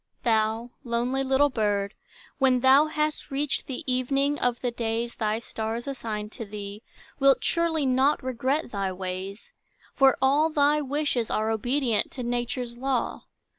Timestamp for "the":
3.67-3.83, 4.61-4.71